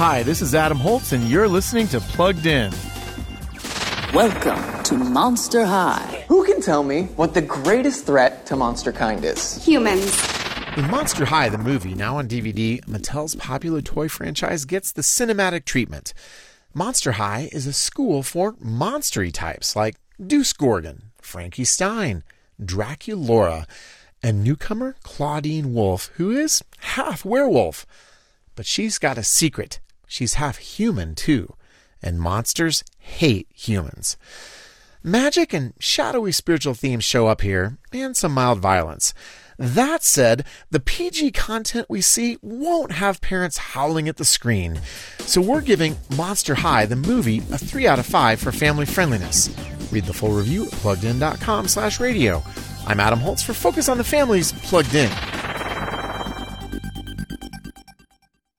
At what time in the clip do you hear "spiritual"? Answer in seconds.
36.32-36.74